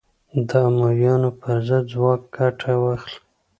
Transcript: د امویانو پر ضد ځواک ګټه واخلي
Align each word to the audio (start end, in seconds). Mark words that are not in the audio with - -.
د 0.47 0.49
امویانو 0.69 1.29
پر 1.41 1.57
ضد 1.67 1.83
ځواک 1.93 2.21
ګټه 2.35 2.71
واخلي 2.81 3.17